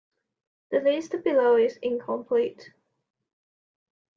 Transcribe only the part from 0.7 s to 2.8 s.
The list below is incomplete.